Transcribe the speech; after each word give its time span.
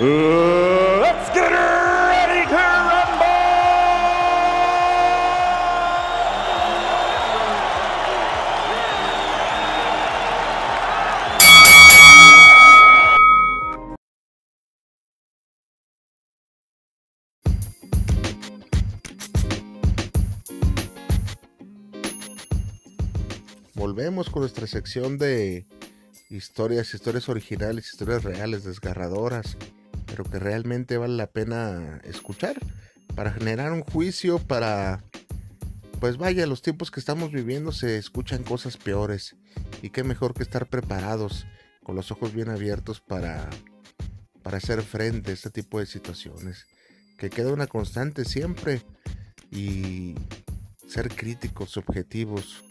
let's 0.00 1.30
get 1.34 1.50
ready! 1.50 1.72
Volvemos 23.74 24.30
con 24.30 24.42
nuestra 24.42 24.66
sección 24.68 25.18
de 25.18 25.66
historias, 26.30 26.94
historias 26.94 27.28
originales, 27.28 27.92
historias 27.92 28.22
reales, 28.22 28.62
desgarradoras, 28.62 29.56
pero 30.12 30.24
que 30.24 30.38
realmente 30.38 30.98
vale 30.98 31.16
la 31.16 31.26
pena 31.26 31.98
escuchar 32.04 32.60
para 33.14 33.32
generar 33.32 33.72
un 33.72 33.82
juicio, 33.82 34.38
para... 34.38 35.02
Pues 36.00 36.18
vaya, 36.18 36.46
los 36.46 36.60
tiempos 36.60 36.90
que 36.90 37.00
estamos 37.00 37.32
viviendo 37.32 37.72
se 37.72 37.96
escuchan 37.96 38.42
cosas 38.42 38.76
peores 38.76 39.36
y 39.80 39.88
qué 39.88 40.04
mejor 40.04 40.34
que 40.34 40.42
estar 40.42 40.66
preparados, 40.66 41.46
con 41.82 41.96
los 41.96 42.10
ojos 42.10 42.34
bien 42.34 42.50
abiertos 42.50 43.00
para, 43.00 43.48
para 44.42 44.58
hacer 44.58 44.82
frente 44.82 45.30
a 45.30 45.34
este 45.34 45.48
tipo 45.48 45.78
de 45.78 45.86
situaciones. 45.86 46.66
Que 47.16 47.30
queda 47.30 47.50
una 47.50 47.66
constante 47.66 48.26
siempre 48.26 48.82
y 49.50 50.14
ser 50.86 51.08
críticos, 51.08 51.78
objetivos 51.78 52.64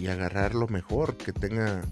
y 0.00 0.08
agarrar 0.08 0.56
lo 0.56 0.66
mejor 0.66 1.16
que 1.16 1.32
tenga 1.32 1.82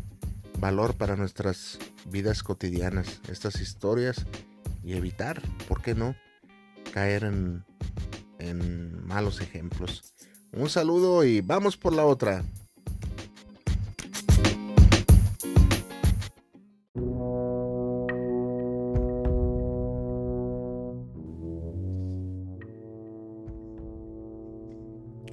valor 0.60 0.96
para 0.96 1.16
nuestras 1.16 1.78
vidas 2.06 2.42
cotidianas, 2.42 3.20
estas 3.28 3.60
historias 3.60 4.26
y 4.84 4.92
evitar, 4.92 5.42
¿por 5.66 5.80
qué 5.82 5.94
no?, 5.94 6.14
caer 6.92 7.24
en, 7.24 7.64
en 8.38 9.06
malos 9.06 9.40
ejemplos. 9.40 10.14
Un 10.52 10.68
saludo 10.68 11.24
y 11.24 11.40
vamos 11.40 11.76
por 11.76 11.94
la 11.94 12.04
otra. 12.04 12.44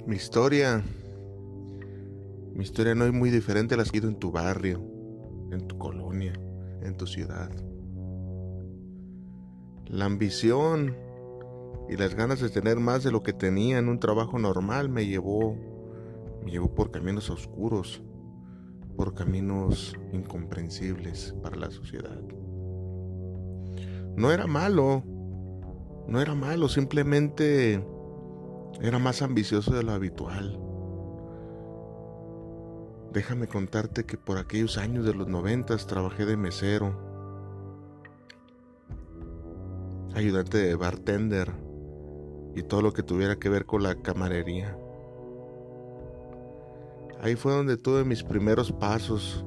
Mi 0.06 0.16
historia, 0.16 0.82
mi 2.54 2.64
historia 2.64 2.94
no 2.94 3.04
es 3.04 3.12
muy 3.12 3.30
diferente 3.30 3.74
a 3.74 3.76
la 3.78 3.84
que 3.84 3.98
en 3.98 4.18
tu 4.18 4.32
barrio, 4.32 4.97
en 5.50 5.66
tu 5.66 5.78
colonia, 5.78 6.32
en 6.82 6.96
tu 6.96 7.06
ciudad. 7.06 7.50
La 9.86 10.04
ambición 10.04 10.96
y 11.88 11.96
las 11.96 12.14
ganas 12.14 12.40
de 12.40 12.50
tener 12.50 12.78
más 12.78 13.02
de 13.04 13.10
lo 13.10 13.22
que 13.22 13.32
tenía 13.32 13.78
en 13.78 13.88
un 13.88 13.98
trabajo 13.98 14.38
normal 14.38 14.88
me 14.88 15.06
llevó, 15.06 15.56
me 16.44 16.50
llevó 16.50 16.74
por 16.74 16.90
caminos 16.90 17.30
oscuros, 17.30 18.02
por 18.96 19.14
caminos 19.14 19.96
incomprensibles 20.12 21.34
para 21.42 21.56
la 21.56 21.70
sociedad. 21.70 22.20
No 24.16 24.32
era 24.32 24.46
malo, 24.46 25.02
no 26.06 26.20
era 26.20 26.34
malo, 26.34 26.68
simplemente 26.68 27.82
era 28.80 28.98
más 28.98 29.22
ambicioso 29.22 29.74
de 29.74 29.82
lo 29.82 29.92
habitual. 29.92 30.67
Déjame 33.12 33.48
contarte 33.48 34.04
que 34.04 34.18
por 34.18 34.36
aquellos 34.36 34.76
años 34.76 35.06
de 35.06 35.14
los 35.14 35.26
noventas 35.28 35.86
trabajé 35.86 36.26
de 36.26 36.36
mesero, 36.36 36.94
ayudante 40.14 40.58
de 40.58 40.74
bartender 40.74 41.52
y 42.54 42.62
todo 42.62 42.82
lo 42.82 42.92
que 42.92 43.02
tuviera 43.02 43.36
que 43.36 43.48
ver 43.48 43.64
con 43.64 43.82
la 43.82 43.94
camarería. 43.94 44.76
Ahí 47.20 47.34
fue 47.34 47.52
donde 47.52 47.76
tuve 47.76 48.04
mis 48.04 48.22
primeros 48.22 48.72
pasos. 48.72 49.44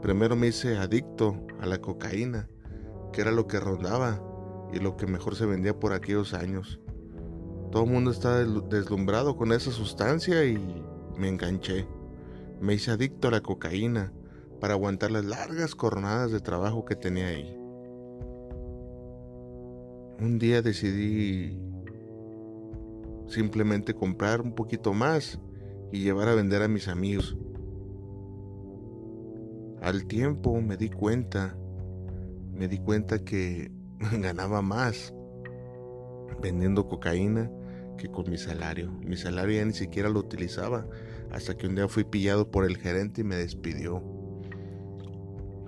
Primero 0.00 0.36
me 0.36 0.46
hice 0.46 0.76
adicto 0.78 1.36
a 1.60 1.66
la 1.66 1.78
cocaína, 1.78 2.48
que 3.12 3.22
era 3.22 3.32
lo 3.32 3.46
que 3.46 3.60
rondaba 3.60 4.22
y 4.72 4.78
lo 4.78 4.96
que 4.96 5.06
mejor 5.06 5.34
se 5.34 5.46
vendía 5.46 5.78
por 5.78 5.92
aquellos 5.92 6.32
años. 6.32 6.80
Todo 7.72 7.84
el 7.84 7.90
mundo 7.90 8.12
estaba 8.12 8.38
deslumbrado 8.38 9.36
con 9.36 9.52
esa 9.52 9.72
sustancia 9.72 10.44
y 10.44 10.56
me 11.18 11.28
enganché. 11.28 11.86
Me 12.64 12.72
hice 12.72 12.92
adicto 12.92 13.28
a 13.28 13.30
la 13.30 13.42
cocaína 13.42 14.10
para 14.58 14.72
aguantar 14.72 15.10
las 15.10 15.26
largas 15.26 15.74
jornadas 15.74 16.32
de 16.32 16.40
trabajo 16.40 16.86
que 16.86 16.96
tenía 16.96 17.26
ahí. 17.26 17.54
Un 20.18 20.38
día 20.38 20.62
decidí 20.62 21.60
simplemente 23.26 23.92
comprar 23.92 24.40
un 24.40 24.54
poquito 24.54 24.94
más 24.94 25.38
y 25.92 26.04
llevar 26.04 26.28
a 26.28 26.34
vender 26.34 26.62
a 26.62 26.68
mis 26.68 26.88
amigos. 26.88 27.36
Al 29.82 30.06
tiempo 30.06 30.58
me 30.62 30.78
di 30.78 30.88
cuenta, 30.88 31.58
me 32.50 32.66
di 32.66 32.78
cuenta 32.78 33.18
que 33.18 33.72
ganaba 34.22 34.62
más 34.62 35.12
vendiendo 36.40 36.88
cocaína 36.88 37.50
que 37.96 38.08
con 38.08 38.30
mi 38.30 38.38
salario. 38.38 38.90
Mi 38.90 39.16
salario 39.16 39.56
ya 39.56 39.64
ni 39.64 39.72
siquiera 39.72 40.08
lo 40.08 40.20
utilizaba 40.20 40.86
hasta 41.30 41.56
que 41.56 41.66
un 41.66 41.74
día 41.74 41.88
fui 41.88 42.04
pillado 42.04 42.50
por 42.50 42.64
el 42.64 42.76
gerente 42.76 43.22
y 43.22 43.24
me 43.24 43.36
despidió. 43.36 44.02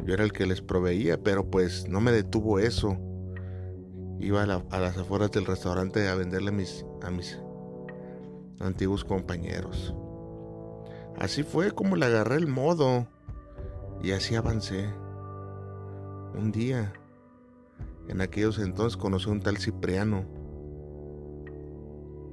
Yo 0.05 0.15
era 0.15 0.23
el 0.23 0.33
que 0.33 0.47
les 0.47 0.63
proveía, 0.63 1.21
pero 1.23 1.51
pues 1.51 1.89
no 1.89 2.01
me 2.01 2.13
detuvo 2.13 2.61
eso. 2.61 2.97
Iba 4.21 4.45
a, 4.45 4.79
las 4.79 4.97
afueras 4.97 5.33
del 5.33 5.47
restaurante 5.47 6.09
a 6.09 6.15
venderle 6.15 6.53
mis, 6.53 6.87
a 7.03 7.11
mis 7.11 7.39
antiguos 8.61 9.05
compañeros. 9.05 9.95
Así 11.19 11.43
fue 11.43 11.73
como 11.73 11.97
le 11.97 12.07
agarré 12.07 12.37
el 12.37 12.47
modo 12.47 13.09
y 14.03 14.13
así 14.13 14.37
avancé. 14.37 14.87
Un 16.35 16.53
día, 16.53 16.93
en 18.09 18.21
aquellos 18.21 18.59
entonces 18.59 18.97
conocí 18.97 19.29
a 19.29 19.33
un 19.33 19.41
tal 19.41 19.57
Cipriano. 19.57 20.25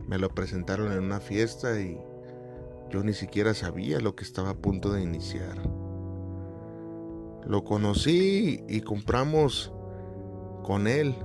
Me 0.08 0.18
lo 0.18 0.30
presentaron 0.30 0.92
en 0.92 1.00
una 1.00 1.20
fiesta 1.20 1.80
y 1.80 1.98
yo 2.90 3.04
ni 3.04 3.14
siquiera 3.14 3.54
sabía 3.54 4.00
lo 4.00 4.16
que 4.16 4.24
estaba 4.24 4.52
a 4.52 4.58
punto 4.58 4.92
de 4.92 5.02
iniciar. 5.02 5.58
Lo 7.46 7.64
conocí 7.64 8.64
y 8.68 8.82
compramos 8.82 9.74
con 10.64 10.88
él 10.88 11.16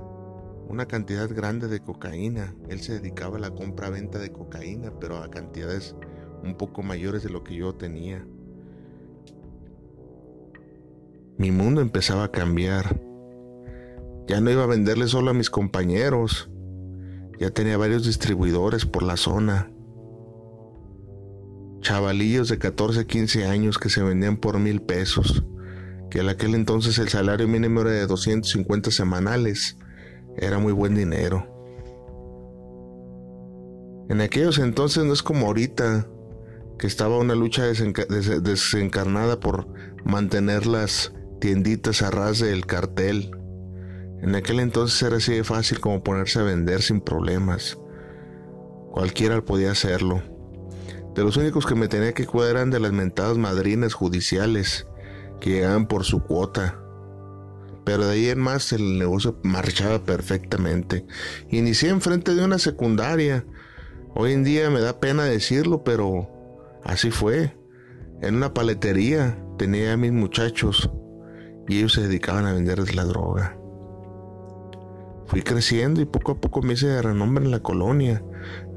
una 0.67 0.87
cantidad 0.87 1.29
grande 1.33 1.67
de 1.67 1.79
cocaína. 1.79 2.55
Él 2.69 2.79
se 2.81 2.93
dedicaba 2.93 3.37
a 3.37 3.39
la 3.39 3.51
compra-venta 3.51 4.19
de 4.19 4.31
cocaína, 4.31 4.91
pero 4.99 5.17
a 5.17 5.29
cantidades 5.29 5.95
un 6.43 6.55
poco 6.55 6.83
mayores 6.83 7.23
de 7.23 7.29
lo 7.29 7.43
que 7.43 7.55
yo 7.55 7.73
tenía. 7.75 8.25
Mi 11.37 11.51
mundo 11.51 11.81
empezaba 11.81 12.25
a 12.25 12.31
cambiar. 12.31 13.01
Ya 14.27 14.41
no 14.41 14.51
iba 14.51 14.63
a 14.63 14.67
venderle 14.67 15.07
solo 15.07 15.31
a 15.31 15.33
mis 15.33 15.49
compañeros. 15.49 16.49
Ya 17.39 17.51
tenía 17.51 17.77
varios 17.77 18.05
distribuidores 18.05 18.85
por 18.85 19.03
la 19.03 19.17
zona 19.17 19.71
chavalillos 21.81 22.49
de 22.49 22.57
14, 22.57 23.05
15 23.05 23.45
años 23.45 23.77
que 23.77 23.89
se 23.89 24.03
vendían 24.03 24.37
por 24.37 24.59
mil 24.59 24.81
pesos, 24.81 25.43
que 26.09 26.19
en 26.19 26.29
aquel 26.29 26.55
entonces 26.55 26.97
el 26.99 27.09
salario 27.09 27.47
mínimo 27.47 27.81
era 27.81 27.91
de 27.91 28.07
250 28.07 28.91
semanales, 28.91 29.77
era 30.37 30.59
muy 30.59 30.73
buen 30.73 30.95
dinero. 30.95 31.47
En 34.09 34.21
aquellos 34.21 34.57
entonces 34.59 35.05
no 35.05 35.13
es 35.13 35.23
como 35.23 35.47
ahorita, 35.47 36.07
que 36.77 36.87
estaba 36.87 37.17
una 37.17 37.35
lucha 37.35 37.65
desencarnada 37.65 39.39
por 39.39 39.67
mantener 40.03 40.65
las 40.65 41.13
tienditas 41.39 42.01
a 42.01 42.09
ras 42.09 42.39
del 42.39 42.65
cartel. 42.65 43.31
En 44.21 44.35
aquel 44.35 44.59
entonces 44.59 45.01
era 45.01 45.17
así 45.17 45.33
de 45.33 45.43
fácil 45.43 45.79
como 45.79 46.03
ponerse 46.03 46.39
a 46.39 46.43
vender 46.43 46.81
sin 46.81 47.01
problemas. 47.01 47.77
Cualquiera 48.91 49.41
podía 49.41 49.71
hacerlo. 49.71 50.21
De 51.15 51.23
los 51.23 51.37
únicos 51.37 51.65
que 51.65 51.75
me 51.75 51.87
tenía 51.87 52.13
que 52.13 52.25
cuidar 52.25 52.51
eran 52.51 52.69
de 52.69 52.79
las 52.79 52.91
mentadas 52.91 53.37
madrinas 53.37 53.93
judiciales 53.93 54.87
que 55.39 55.51
llegaban 55.51 55.87
por 55.87 56.03
su 56.03 56.21
cuota. 56.21 56.79
Pero 57.85 58.05
de 58.05 58.13
ahí 58.13 58.29
en 58.29 58.39
más 58.39 58.73
el 58.73 58.99
negocio 58.99 59.39
marchaba 59.43 60.03
perfectamente. 60.03 61.05
Inicié 61.49 61.89
enfrente 61.89 62.35
de 62.35 62.43
una 62.43 62.59
secundaria. 62.59 63.45
Hoy 64.15 64.33
en 64.33 64.43
día 64.43 64.69
me 64.69 64.81
da 64.81 64.99
pena 64.99 65.23
decirlo, 65.23 65.83
pero 65.83 66.29
así 66.83 67.09
fue. 67.09 67.55
En 68.21 68.35
una 68.35 68.53
paletería 68.53 69.41
tenía 69.57 69.93
a 69.93 69.97
mis 69.97 70.11
muchachos 70.11 70.89
y 71.67 71.79
ellos 71.79 71.93
se 71.93 72.01
dedicaban 72.01 72.45
a 72.45 72.53
venderles 72.53 72.95
la 72.95 73.05
droga. 73.05 73.58
Fui 75.29 75.43
creciendo 75.43 76.01
y 76.01 76.05
poco 76.05 76.31
a 76.31 76.41
poco 76.41 76.63
me 76.63 76.73
hice 76.73 76.87
de 76.87 77.03
renombre 77.03 77.45
en 77.45 77.51
la 77.51 77.59
colonia. 77.59 78.23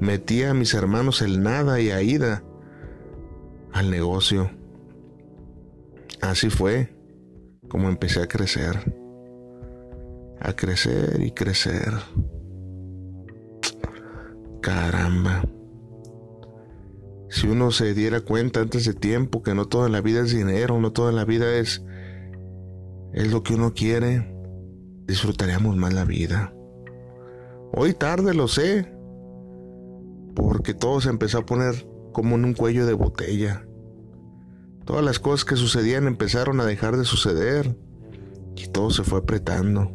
Metí 0.00 0.43
a 0.43 0.52
mis 0.52 0.75
hermanos 0.75 1.22
el 1.22 1.43
nada 1.43 1.81
y 1.81 1.90
a 1.90 2.02
Ida 2.02 2.44
al 3.72 3.90
negocio. 3.90 4.50
Así 6.20 6.50
fue 6.50 6.94
como 7.69 7.88
empecé 7.88 8.20
a 8.20 8.26
crecer. 8.26 8.94
A 10.40 10.52
crecer 10.54 11.22
y 11.22 11.31
crecer. 11.31 11.94
Caramba. 14.60 15.43
Si 17.31 17.48
uno 17.48 17.70
se 17.70 17.94
diera 17.94 18.20
cuenta 18.20 18.60
antes 18.60 18.84
de 18.84 18.93
tiempo 18.93 19.43
que 19.43 19.55
no 19.55 19.69
toda 19.69 19.88
la 19.88 20.02
vida 20.02 20.20
es 20.20 20.34
dinero, 20.34 20.78
no 20.78 20.93
toda 20.93 21.12
la 21.12 21.25
vida 21.25 21.55
es 21.55 21.82
es 23.14 23.31
lo 23.31 23.43
que 23.43 23.55
uno 23.55 23.75
quiere, 23.75 24.31
disfrutaríamos 25.12 25.76
más 25.76 25.93
la 25.93 26.05
vida. 26.06 26.55
Hoy 27.75 27.93
tarde 27.93 28.32
lo 28.32 28.49
sé, 28.49 28.91
porque 30.35 30.73
todo 30.73 31.03
se 31.03 31.11
empezó 31.11 31.38
a 31.38 31.47
poner 31.47 31.87
como 32.12 32.37
en 32.37 32.47
un 32.47 32.55
cuello 32.55 32.87
de 32.87 32.94
botella. 32.94 33.67
Todas 34.87 35.05
las 35.05 35.19
cosas 35.19 35.44
que 35.44 35.56
sucedían 35.56 36.06
empezaron 36.06 36.61
a 36.61 36.64
dejar 36.64 36.97
de 36.97 37.05
suceder 37.05 37.76
y 38.56 38.69
todo 38.69 38.91
se 38.91 39.05
fue 39.05 39.19
apretando. 39.19 39.91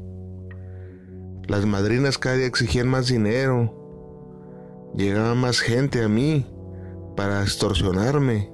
Las 1.48 1.66
madrinas 1.66 2.20
cada 2.20 2.36
día 2.36 2.46
exigían 2.46 2.88
más 2.88 3.08
dinero. 3.08 3.74
Llegaba 4.96 5.34
más 5.34 5.60
gente 5.62 6.04
a 6.04 6.08
mí 6.08 6.46
para 7.16 7.42
extorsionarme. 7.42 8.52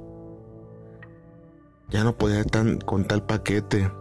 Ya 1.89 2.05
no 2.05 2.17
podía 2.17 2.45
tan, 2.45 2.79
con 2.79 3.05
tal 3.05 3.25
paquete. 3.25 3.91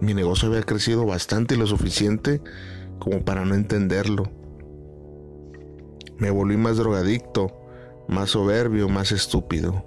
Mi 0.00 0.14
negocio 0.14 0.48
había 0.48 0.62
crecido 0.62 1.04
bastante 1.04 1.54
y 1.54 1.58
lo 1.58 1.66
suficiente 1.66 2.40
como 2.98 3.24
para 3.24 3.44
no 3.44 3.54
entenderlo. 3.54 4.24
Me 6.18 6.30
volví 6.30 6.56
más 6.56 6.76
drogadicto, 6.76 7.48
más 8.08 8.30
soberbio, 8.30 8.88
más 8.88 9.12
estúpido. 9.12 9.84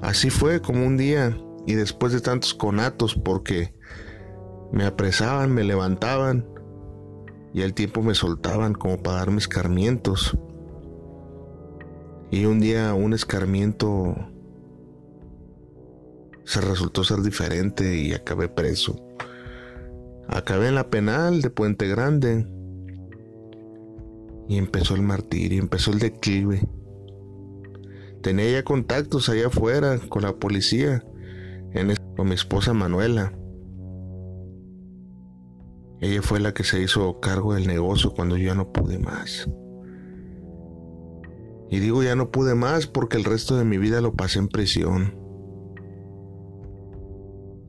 Así 0.00 0.30
fue 0.30 0.60
como 0.60 0.86
un 0.86 0.96
día 0.96 1.36
y 1.66 1.74
después 1.74 2.12
de 2.12 2.20
tantos 2.20 2.54
conatos 2.54 3.14
porque 3.14 3.74
me 4.70 4.84
apresaban, 4.84 5.52
me 5.52 5.64
levantaban 5.64 6.46
y 7.52 7.62
al 7.62 7.74
tiempo 7.74 8.02
me 8.02 8.14
soltaban 8.14 8.74
como 8.74 9.02
para 9.02 9.18
darme 9.18 9.38
escarmientos. 9.38 10.36
Y 12.30 12.44
un 12.46 12.58
día 12.58 12.94
un 12.94 13.12
escarmiento 13.12 14.16
se 16.44 16.60
resultó 16.60 17.04
ser 17.04 17.22
diferente 17.22 17.96
y 17.96 18.12
acabé 18.12 18.48
preso. 18.48 18.96
Acabé 20.28 20.68
en 20.68 20.74
la 20.74 20.88
penal 20.90 21.42
de 21.42 21.50
Puente 21.50 21.88
Grande 21.88 22.46
y 24.48 24.58
empezó 24.58 24.94
el 24.94 25.02
martirio, 25.02 25.60
empezó 25.60 25.92
el 25.92 25.98
declive. 25.98 26.66
Tenía 28.22 28.50
ya 28.50 28.64
contactos 28.64 29.28
allá 29.28 29.48
afuera 29.48 29.98
con 30.08 30.22
la 30.22 30.34
policía, 30.36 31.04
con 32.16 32.28
mi 32.28 32.34
esposa 32.34 32.72
Manuela. 32.72 33.32
Ella 36.00 36.22
fue 36.22 36.40
la 36.40 36.52
que 36.52 36.64
se 36.64 36.82
hizo 36.82 37.20
cargo 37.20 37.54
del 37.54 37.66
negocio 37.66 38.12
cuando 38.12 38.36
yo 38.36 38.46
ya 38.46 38.54
no 38.54 38.72
pude 38.72 38.98
más. 38.98 39.48
Y 41.70 41.80
digo 41.80 42.02
ya 42.02 42.14
no 42.14 42.30
pude 42.30 42.54
más 42.54 42.86
porque 42.86 43.16
el 43.16 43.24
resto 43.24 43.56
de 43.56 43.64
mi 43.64 43.78
vida 43.78 44.00
lo 44.00 44.14
pasé 44.14 44.38
en 44.38 44.48
prisión. 44.48 45.23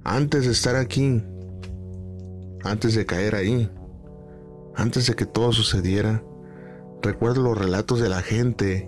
Antes 0.07 0.45
de 0.45 0.51
estar 0.51 0.75
aquí, 0.75 1.23
antes 2.63 2.93
de 2.93 3.07
caer 3.07 3.33
ahí, 3.33 3.71
antes 4.75 5.07
de 5.07 5.15
que 5.15 5.25
todo 5.25 5.51
sucediera, 5.51 6.23
recuerdo 7.01 7.41
los 7.41 7.57
relatos 7.57 7.99
de 7.99 8.09
la 8.09 8.21
gente 8.21 8.87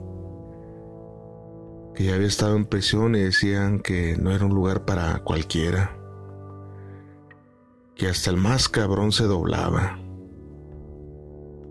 que 1.95 2.03
ya 2.03 2.13
había 2.13 2.27
estado 2.27 2.55
en 2.55 2.65
prisión 2.65 3.15
y 3.15 3.21
decían 3.21 3.79
que 3.79 4.15
no 4.15 4.31
era 4.31 4.45
un 4.45 4.53
lugar 4.53 4.85
para 4.85 5.23
cualquiera, 5.23 5.97
que 7.95 8.07
hasta 8.09 8.29
el 8.29 8.37
más 8.37 8.69
cabrón 8.69 9.11
se 9.11 9.23
doblaba. 9.23 9.97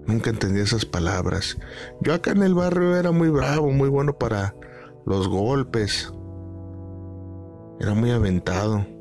Nunca 0.08 0.30
entendí 0.30 0.58
esas 0.58 0.84
palabras. 0.84 1.56
Yo 2.00 2.14
acá 2.14 2.32
en 2.32 2.42
el 2.42 2.54
barrio 2.54 2.96
era 2.96 3.12
muy 3.12 3.28
bravo, 3.28 3.70
muy 3.70 3.88
bueno 3.88 4.18
para 4.18 4.56
los 5.06 5.28
golpes. 5.28 6.12
Era 7.78 7.94
muy 7.94 8.10
aventado 8.10 8.95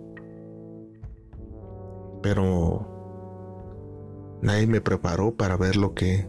pero 2.25 4.39
nadie 4.41 4.65
me 4.65 4.81
preparó 4.81 5.35
para 5.35 5.57
ver 5.57 5.75
lo 5.75 5.93
que 5.93 6.27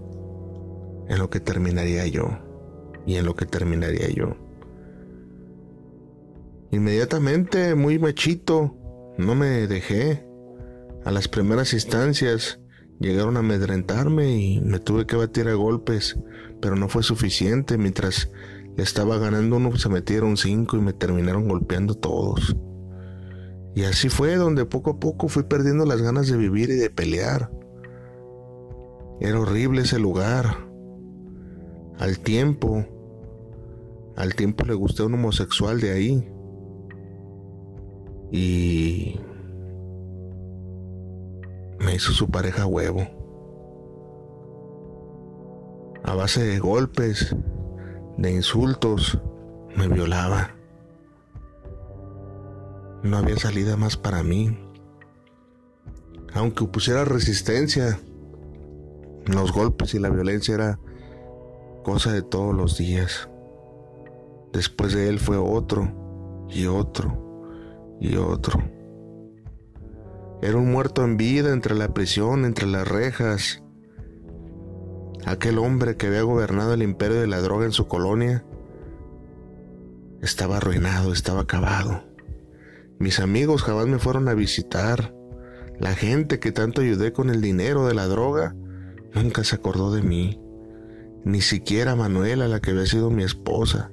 en 1.09 1.19
lo 1.19 1.31
que 1.31 1.41
terminaría 1.41 2.07
yo 2.07 2.39
y 3.07 3.17
en 3.17 3.25
lo 3.25 3.35
que 3.35 3.47
terminaría 3.47 4.11
yo. 4.11 4.37
Inmediatamente, 6.71 7.75
muy 7.75 7.99
machito, 7.99 8.77
no 9.17 9.35
me 9.35 9.67
dejé. 9.67 10.27
A 11.07 11.11
las 11.11 11.29
primeras 11.29 11.73
instancias 11.73 12.61
llegaron 13.01 13.39
a 13.39 13.41
amedrentarme 13.41 14.37
y 14.37 14.61
me 14.61 14.81
tuve 14.81 15.07
que 15.07 15.17
batir 15.17 15.49
a 15.49 15.55
golpes, 15.55 16.19
pero 16.61 16.77
no 16.77 16.91
fue 16.91 17.05
suficiente. 17.05 17.79
Mientras 17.79 18.31
le 18.77 18.83
estaba 18.83 19.17
ganando 19.17 19.57
uno, 19.57 19.75
se 19.79 19.89
metieron 19.89 20.37
cinco 20.37 20.77
y 20.77 20.83
me 20.83 20.93
terminaron 20.93 21.49
golpeando 21.49 21.95
todos. 21.95 22.55
Y 23.77 23.85
así 23.85 24.09
fue 24.09 24.37
donde 24.37 24.65
poco 24.65 24.93
a 24.93 24.99
poco 24.99 25.29
fui 25.29 25.43
perdiendo 25.43 25.85
las 25.85 26.01
ganas 26.01 26.29
de 26.29 26.39
vivir 26.39 26.71
y 26.71 26.77
de 26.77 26.89
pelear. 26.89 27.51
Era 29.21 29.39
horrible 29.39 29.83
ese 29.83 29.99
lugar. 29.99 30.67
Al 31.99 32.19
tiempo, 32.21 32.87
al 34.17 34.35
tiempo 34.35 34.65
le 34.65 34.73
gusté 34.73 35.03
a 35.03 35.07
un 35.07 35.15
homosexual 35.15 35.79
de 35.79 35.93
ahí. 35.93 36.33
Y 38.33 39.21
me 41.79 41.95
hizo 41.97 42.13
su 42.13 42.31
pareja 42.31 42.65
huevo. 42.65 43.07
A 46.03 46.15
base 46.15 46.43
de 46.43 46.59
golpes, 46.61 47.37
de 48.17 48.33
insultos, 48.33 49.21
me 49.77 49.87
violaba. 49.87 50.56
No 53.03 53.19
había 53.19 53.37
salida 53.37 53.77
más 53.77 53.97
para 53.97 54.23
mí. 54.23 54.59
Aunque 56.35 56.65
pusiera 56.67 57.05
resistencia, 57.05 57.99
los 59.27 59.53
golpes 59.53 59.95
y 59.95 59.99
la 59.99 60.11
violencia 60.11 60.55
era 60.55 60.79
cosa 61.83 62.13
de 62.13 62.23
todos 62.23 62.55
los 62.55 62.77
días. 62.77 63.29
Después 64.53 64.93
de 64.93 65.09
él 65.09 65.19
fue 65.19 65.37
otro 65.37 66.47
y 66.49 66.67
otro 66.67 67.97
y 68.01 68.17
otro. 68.17 68.63
Era 70.43 70.57
un 70.59 70.71
muerto 70.71 71.05
en 71.05 71.17
vida 71.17 71.53
entre 71.53 71.75
la 71.75 71.95
prisión, 71.95 72.45
entre 72.45 72.67
las 72.67 72.87
rejas. 72.87 73.63
Aquel 75.25 75.59
hombre 75.59 75.97
que 75.97 76.07
había 76.07 76.23
gobernado 76.23 76.75
el 76.75 76.83
imperio 76.83 77.21
de 77.21 77.27
la 77.27 77.41
droga 77.41 77.65
en 77.65 77.73
su 77.73 77.89
colonia 77.89 78.45
estaba 80.21 80.59
arruinado, 80.59 81.13
estaba 81.13 81.43
acabado. 81.43 82.05
Mis 82.99 83.21
amigos 83.21 83.63
jamás 83.63 83.87
me 83.87 83.99
fueron 83.99 84.29
a 84.29 84.35
visitar. 84.35 85.15
La 85.79 85.95
gente 85.95 86.41
que 86.41 86.53
tanto 86.53 86.81
ayudé 86.81 87.13
con 87.13 87.29
el 87.29 87.41
dinero 87.43 87.87
de 87.87 87.95
la 87.95 88.07
droga 88.07 88.57
nunca 89.15 89.45
se 89.45 89.57
acordó 89.57 89.93
de 89.93 90.03
mí. 90.03 90.41
Ni 91.25 91.41
siquiera 91.41 91.97
Manuela, 91.97 92.49
la 92.49 92.61
que 92.61 92.71
había 92.71 92.87
sido 92.87 93.11
mi 93.11 93.25
esposa, 93.25 93.91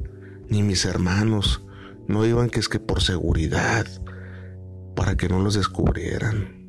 ni 0.49 0.63
mis 0.63 0.85
hermanos. 0.85 1.65
No 2.07 2.25
iban 2.25 2.49
que 2.49 2.59
es 2.59 2.69
que 2.69 2.79
por 2.79 3.01
seguridad, 3.01 3.85
para 4.95 5.17
que 5.17 5.27
no 5.27 5.39
los 5.39 5.55
descubrieran. 5.55 6.63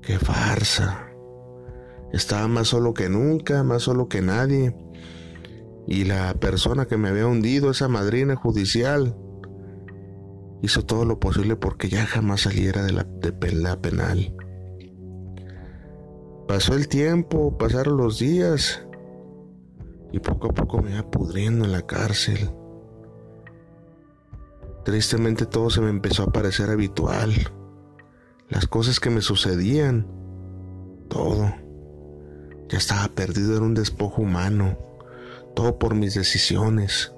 Qué 0.00 0.18
farsa. 0.18 1.06
Estaba 2.12 2.48
más 2.48 2.68
solo 2.68 2.94
que 2.94 3.08
nunca, 3.08 3.62
más 3.62 3.82
solo 3.82 4.08
que 4.08 4.22
nadie. 4.22 4.76
Y 5.86 6.04
la 6.04 6.34
persona 6.34 6.86
que 6.86 6.96
me 6.96 7.08
había 7.08 7.26
hundido, 7.26 7.70
esa 7.70 7.88
madrina 7.88 8.36
judicial, 8.36 9.16
hizo 10.62 10.84
todo 10.84 11.04
lo 11.04 11.18
posible 11.18 11.56
porque 11.56 11.88
ya 11.88 12.06
jamás 12.06 12.42
saliera 12.42 12.84
de 12.84 12.92
la, 12.92 13.80
penal. 13.80 14.34
Pasó 16.46 16.74
el 16.74 16.88
tiempo, 16.88 17.58
pasaron 17.58 17.96
los 17.96 18.20
días 18.20 18.86
y 20.12 20.20
poco 20.20 20.48
a 20.48 20.54
poco 20.54 20.80
me 20.80 20.92
iba 20.92 21.10
pudriendo 21.10 21.64
en 21.64 21.72
la 21.72 21.82
cárcel. 21.82 22.50
Tristemente 24.84 25.46
todo 25.46 25.68
se 25.68 25.80
me 25.80 25.90
empezó 25.90 26.22
a 26.22 26.32
parecer 26.32 26.70
habitual. 26.70 27.32
las 28.48 28.66
cosas 28.66 29.00
que 29.00 29.10
me 29.10 29.22
sucedían, 29.22 30.06
todo. 31.08 31.54
Ya 32.68 32.78
estaba 32.78 33.08
perdido 33.08 33.56
en 33.56 33.62
un 33.62 33.74
despojo 33.74 34.22
humano, 34.22 34.78
todo 35.54 35.78
por 35.78 35.94
mis 35.94 36.14
decisiones. 36.14 37.12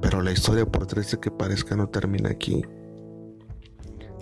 Pero 0.00 0.22
la 0.22 0.32
historia, 0.32 0.66
por 0.66 0.86
triste 0.86 1.18
que 1.18 1.30
parezca, 1.30 1.76
no 1.76 1.88
termina 1.88 2.30
aquí. 2.30 2.62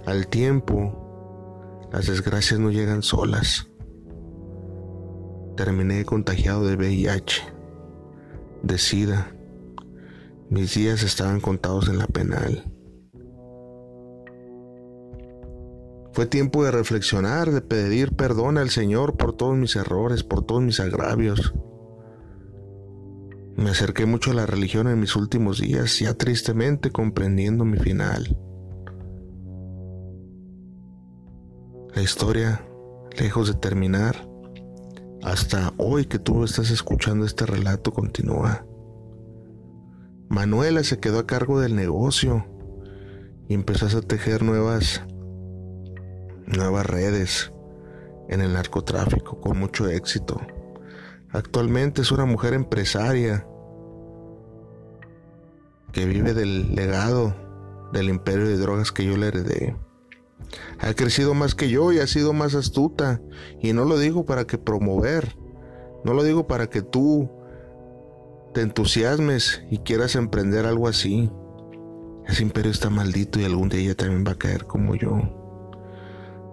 Al 0.06 0.28
tiempo, 0.28 1.88
las 1.92 2.06
desgracias 2.06 2.60
no 2.60 2.70
llegan 2.70 3.02
solas. 3.02 3.68
Terminé 5.56 6.04
contagiado 6.04 6.66
de 6.66 6.76
VIH, 6.76 7.42
de 8.62 8.78
SIDA. 8.78 9.32
Mis 10.48 10.74
días 10.74 11.02
estaban 11.02 11.40
contados 11.40 11.88
en 11.88 11.98
la 11.98 12.06
penal. 12.06 12.64
Fue 16.12 16.24
tiempo 16.24 16.64
de 16.64 16.70
reflexionar, 16.70 17.50
de 17.50 17.60
pedir 17.60 18.16
perdón 18.16 18.56
al 18.56 18.70
Señor 18.70 19.16
por 19.18 19.34
todos 19.34 19.54
mis 19.56 19.76
errores, 19.76 20.22
por 20.22 20.46
todos 20.46 20.62
mis 20.62 20.80
agravios. 20.80 21.52
Me 23.56 23.70
acerqué 23.70 24.04
mucho 24.04 24.32
a 24.32 24.34
la 24.34 24.44
religión 24.44 24.86
en 24.86 25.00
mis 25.00 25.16
últimos 25.16 25.60
días, 25.60 25.98
ya 25.98 26.12
tristemente 26.12 26.90
comprendiendo 26.90 27.64
mi 27.64 27.78
final. 27.78 28.36
La 31.94 32.02
historia, 32.02 32.68
lejos 33.18 33.48
de 33.48 33.54
terminar, 33.54 34.28
hasta 35.22 35.72
hoy 35.78 36.04
que 36.04 36.18
tú 36.18 36.44
estás 36.44 36.70
escuchando 36.70 37.24
este 37.24 37.46
relato, 37.46 37.94
continúa. 37.94 38.66
Manuela 40.28 40.84
se 40.84 41.00
quedó 41.00 41.20
a 41.20 41.26
cargo 41.26 41.58
del 41.58 41.74
negocio 41.76 42.44
y 43.48 43.54
empezó 43.54 43.86
a 43.86 44.02
tejer 44.02 44.42
nuevas 44.42 45.02
nuevas 46.46 46.84
redes 46.84 47.52
en 48.28 48.42
el 48.42 48.52
narcotráfico 48.52 49.40
con 49.40 49.58
mucho 49.58 49.88
éxito. 49.88 50.40
Actualmente 51.36 52.00
es 52.00 52.12
una 52.12 52.24
mujer 52.24 52.54
empresaria 52.54 53.46
que 55.92 56.06
vive 56.06 56.32
del 56.32 56.74
legado 56.74 57.36
del 57.92 58.08
imperio 58.08 58.48
de 58.48 58.56
drogas 58.56 58.90
que 58.90 59.04
yo 59.04 59.18
le 59.18 59.26
heredé. 59.28 59.76
Ha 60.78 60.94
crecido 60.94 61.34
más 61.34 61.54
que 61.54 61.68
yo 61.68 61.92
y 61.92 61.98
ha 61.98 62.06
sido 62.06 62.32
más 62.32 62.54
astuta. 62.54 63.20
Y 63.60 63.74
no 63.74 63.84
lo 63.84 63.98
digo 63.98 64.24
para 64.24 64.46
que 64.46 64.56
promover, 64.56 65.36
no 66.04 66.14
lo 66.14 66.22
digo 66.22 66.46
para 66.46 66.70
que 66.70 66.80
tú 66.80 67.30
te 68.54 68.62
entusiasmes 68.62 69.62
y 69.70 69.80
quieras 69.80 70.14
emprender 70.16 70.64
algo 70.64 70.88
así. 70.88 71.30
Ese 72.26 72.44
imperio 72.44 72.70
está 72.70 72.88
maldito 72.88 73.38
y 73.38 73.44
algún 73.44 73.68
día 73.68 73.80
ella 73.80 73.94
también 73.94 74.24
va 74.26 74.32
a 74.32 74.38
caer 74.38 74.64
como 74.64 74.94
yo. 74.94 75.20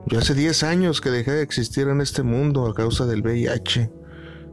Yo 0.08 0.20
hace 0.20 0.34
10 0.34 0.62
años 0.64 1.00
que 1.00 1.10
dejé 1.10 1.32
de 1.32 1.42
existir 1.42 1.88
en 1.88 2.02
este 2.02 2.22
mundo 2.22 2.68
a 2.68 2.74
causa 2.74 3.06
del 3.06 3.22
VIH. 3.22 4.03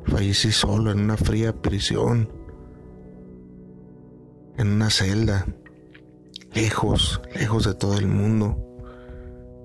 Fallecí 0.07 0.51
solo 0.53 0.91
en 0.91 1.01
una 1.01 1.17
fría 1.17 1.53
prisión, 1.53 2.29
en 4.57 4.69
una 4.69 4.91
celda, 4.91 5.47
lejos, 6.55 7.21
lejos 7.35 7.65
de 7.65 7.75
todo 7.75 7.99
el 7.99 8.09
mundo 8.09 8.57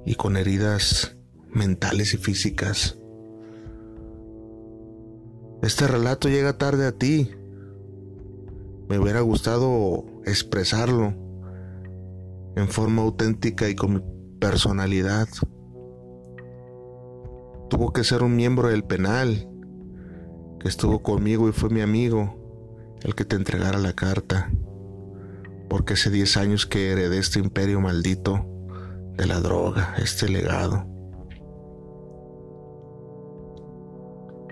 y 0.06 0.16
con 0.16 0.38
heridas 0.38 1.18
mentales 1.50 2.14
y 2.14 2.18
físicas. 2.18 2.98
Este 5.62 5.88
relato 5.88 6.30
llega 6.30 6.58
tarde 6.58 6.86
a 6.86 6.92
ti. 6.92 7.32
Me 8.88 9.00
hubiera 9.00 9.22
gustado 9.22 10.06
expresarlo 10.26 11.14
en 12.56 12.68
forma 12.68 13.02
auténtica 13.02 13.68
y 13.68 13.76
con 13.76 13.94
mi 13.96 14.02
personalidad 14.40 15.28
tuvo 17.70 17.92
que 17.92 18.04
ser 18.04 18.22
un 18.22 18.36
miembro 18.36 18.70
del 18.70 18.84
penal 18.84 19.50
estuvo 20.68 21.02
conmigo 21.02 21.48
y 21.50 21.52
fue 21.52 21.70
mi 21.70 21.82
amigo 21.82 22.36
el 23.02 23.16
que 23.16 23.26
te 23.26 23.36
entregara 23.36 23.78
la 23.78 23.94
carta. 23.94 24.52
Porque 25.70 25.94
hace 25.94 26.10
10 26.10 26.38
años 26.38 26.66
que 26.66 26.92
heredé 26.92 27.18
este 27.20 27.40
imperio 27.40 27.82
maldito 27.82 28.46
de 29.14 29.26
la 29.26 29.40
droga, 29.40 29.96
este 29.98 30.30
legado. 30.30 30.86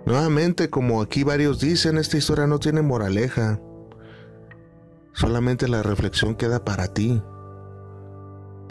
Nuevamente, 0.05 0.69
como 0.69 1.01
aquí 1.01 1.23
varios 1.23 1.59
dicen, 1.59 1.97
esta 1.97 2.17
historia 2.17 2.47
no 2.47 2.59
tiene 2.59 2.81
moraleja. 2.81 3.61
Solamente 5.13 5.67
la 5.67 5.83
reflexión 5.83 6.35
queda 6.35 6.65
para 6.65 6.93
ti 6.93 7.21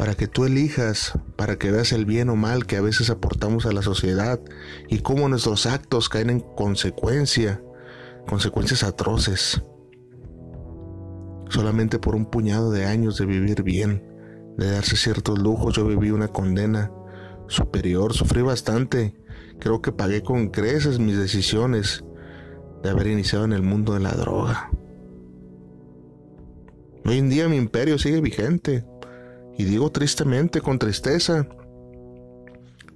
para 0.02 0.16
que 0.16 0.26
tú 0.26 0.44
elijas, 0.44 1.16
para 1.36 1.60
que 1.60 1.70
veas 1.70 1.92
el 1.92 2.06
bien 2.06 2.28
o 2.28 2.34
mal 2.34 2.66
que 2.66 2.76
a 2.76 2.80
veces 2.80 3.08
aportamos 3.08 3.66
a 3.66 3.72
la 3.72 3.82
sociedad 3.82 4.40
y 4.88 4.98
cómo 4.98 5.28
nuestros 5.28 5.64
actos 5.64 6.08
caen 6.08 6.28
en 6.28 6.40
consecuencia, 6.40 7.62
consecuencias 8.26 8.82
atroces, 8.82 9.62
solamente 11.50 12.00
por 12.00 12.16
un 12.16 12.26
puñado 12.26 12.72
de 12.72 12.84
años 12.84 13.16
de 13.16 13.26
vivir 13.26 13.62
bien, 13.62 14.02
de 14.58 14.72
darse 14.72 14.96
ciertos 14.96 15.38
lujos, 15.38 15.76
yo 15.76 15.86
viví 15.86 16.10
una 16.10 16.26
condena 16.26 16.90
superior, 17.46 18.12
sufrí 18.12 18.42
bastante, 18.42 19.14
creo 19.60 19.82
que 19.82 19.92
pagué 19.92 20.24
con 20.24 20.48
creces 20.48 20.98
mis 20.98 21.16
decisiones 21.16 22.04
de 22.82 22.90
haber 22.90 23.06
iniciado 23.06 23.44
en 23.44 23.52
el 23.52 23.62
mundo 23.62 23.94
de 23.94 24.00
la 24.00 24.14
droga. 24.14 24.68
Hoy 27.04 27.18
en 27.18 27.30
día 27.30 27.48
mi 27.48 27.56
imperio 27.56 28.00
sigue 28.00 28.20
vigente, 28.20 28.84
y 29.56 29.64
digo 29.64 29.90
tristemente, 29.90 30.60
con 30.60 30.78
tristeza, 30.78 31.46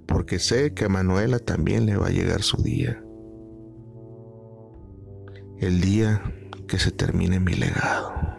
porque 0.07 0.39
sé 0.39 0.73
que 0.75 0.87
a 0.87 0.89
Manuela 0.89 1.39
también 1.39 1.87
le 1.87 1.97
va 1.97 2.07
a 2.07 2.11
llegar 2.11 2.43
su 2.43 2.63
día. 2.63 3.03
El 5.59 5.81
día 5.81 6.23
que 6.69 6.79
se 6.79 6.91
termine 6.91 7.41
mi 7.41 7.55
legado. 7.55 8.36